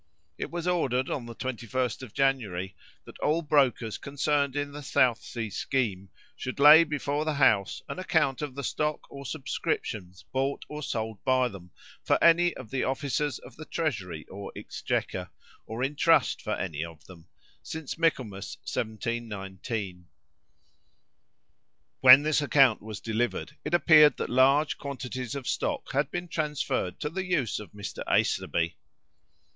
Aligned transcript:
It 0.35 0.49
was 0.49 0.67
ordered, 0.67 1.11
on 1.11 1.27
the 1.27 1.35
21st 1.35 2.01
of 2.01 2.11
January, 2.11 2.75
that 3.05 3.19
all 3.19 3.43
brokers 3.43 3.99
concerned 3.99 4.55
in 4.55 4.71
the 4.71 4.81
South 4.81 5.21
Sea 5.21 5.51
scheme 5.51 6.09
should 6.35 6.59
lay 6.59 6.83
before 6.83 7.23
the 7.23 7.35
House 7.35 7.83
an 7.87 7.99
account 7.99 8.41
of 8.41 8.55
the 8.55 8.63
stock 8.63 9.01
or 9.11 9.27
subscriptions 9.27 10.25
bought 10.31 10.65
or 10.67 10.81
sold 10.81 11.23
by 11.23 11.47
them 11.49 11.69
for 12.03 12.17
any 12.23 12.51
of 12.55 12.71
the 12.71 12.83
officers 12.83 13.37
of 13.37 13.55
the 13.57 13.65
Treasury 13.65 14.25
or 14.27 14.51
Exchequer, 14.55 15.29
or 15.67 15.83
in 15.83 15.95
trust 15.95 16.41
for 16.41 16.55
any 16.55 16.83
of 16.83 17.05
them, 17.05 17.27
since 17.61 17.95
Michaelmas 17.99 18.57
1719. 18.63 20.07
When 21.99 22.23
this 22.23 22.41
account 22.41 22.81
was 22.81 22.99
delivered, 23.01 23.55
it 23.63 23.75
appeared 23.75 24.17
that 24.17 24.31
large 24.31 24.79
quantities 24.79 25.35
of 25.35 25.47
stock 25.47 25.91
had 25.91 26.09
been 26.09 26.27
transferred 26.27 26.99
to 27.01 27.09
the 27.11 27.23
use 27.23 27.59
of 27.59 27.71
Mr. 27.73 28.01
Aislabie. 28.07 28.73